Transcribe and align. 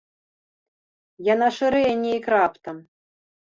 Яна 1.33 1.47
шырэе 1.59 1.93
нейк 2.03 2.25
раптам. 2.37 2.77